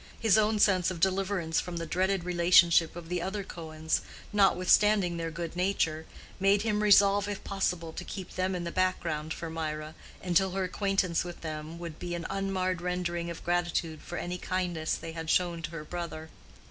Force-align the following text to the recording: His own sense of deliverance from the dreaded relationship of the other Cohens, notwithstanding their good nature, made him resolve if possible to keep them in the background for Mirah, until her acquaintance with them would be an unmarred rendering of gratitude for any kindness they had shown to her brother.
His 0.19 0.35
own 0.35 0.57
sense 0.57 0.89
of 0.89 0.99
deliverance 0.99 1.59
from 1.61 1.77
the 1.77 1.85
dreaded 1.85 2.23
relationship 2.23 2.95
of 2.95 3.07
the 3.07 3.21
other 3.21 3.43
Cohens, 3.43 4.01
notwithstanding 4.33 5.17
their 5.17 5.29
good 5.29 5.55
nature, 5.55 6.07
made 6.39 6.63
him 6.63 6.81
resolve 6.81 7.27
if 7.27 7.43
possible 7.43 7.93
to 7.93 8.03
keep 8.03 8.33
them 8.33 8.55
in 8.55 8.63
the 8.63 8.71
background 8.71 9.31
for 9.31 9.51
Mirah, 9.51 9.93
until 10.23 10.53
her 10.53 10.63
acquaintance 10.63 11.23
with 11.23 11.41
them 11.41 11.77
would 11.77 11.99
be 11.99 12.15
an 12.15 12.25
unmarred 12.31 12.81
rendering 12.81 13.29
of 13.29 13.43
gratitude 13.45 14.01
for 14.01 14.17
any 14.17 14.39
kindness 14.39 14.95
they 14.95 15.11
had 15.11 15.29
shown 15.29 15.61
to 15.61 15.69
her 15.69 15.83
brother. 15.83 16.31